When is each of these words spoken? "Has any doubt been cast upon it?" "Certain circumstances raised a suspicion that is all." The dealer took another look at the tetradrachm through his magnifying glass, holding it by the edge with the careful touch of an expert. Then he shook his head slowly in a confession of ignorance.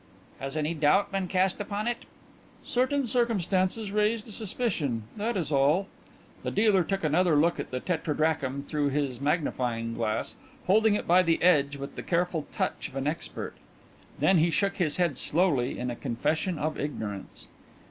"Has 0.39 0.57
any 0.57 0.73
doubt 0.73 1.11
been 1.11 1.27
cast 1.27 1.61
upon 1.61 1.87
it?" 1.87 2.05
"Certain 2.65 3.05
circumstances 3.05 3.91
raised 3.91 4.27
a 4.27 4.31
suspicion 4.31 5.03
that 5.15 5.37
is 5.37 5.51
all." 5.51 5.85
The 6.41 6.49
dealer 6.49 6.83
took 6.83 7.03
another 7.03 7.35
look 7.35 7.59
at 7.59 7.69
the 7.69 7.79
tetradrachm 7.79 8.63
through 8.63 8.89
his 8.89 9.21
magnifying 9.21 9.93
glass, 9.93 10.37
holding 10.65 10.95
it 10.95 11.05
by 11.07 11.21
the 11.21 11.39
edge 11.43 11.75
with 11.77 11.95
the 11.97 12.01
careful 12.01 12.47
touch 12.49 12.87
of 12.89 12.95
an 12.95 13.05
expert. 13.05 13.53
Then 14.17 14.39
he 14.39 14.49
shook 14.49 14.77
his 14.77 14.97
head 14.97 15.19
slowly 15.19 15.77
in 15.77 15.91
a 15.91 15.95
confession 15.95 16.57
of 16.57 16.79
ignorance. 16.79 17.45